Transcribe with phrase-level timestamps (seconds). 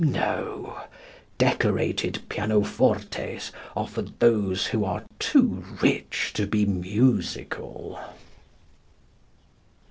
[0.03, 0.81] No
[1.37, 7.99] decorated pianofortes are for those who are too rich to be musical.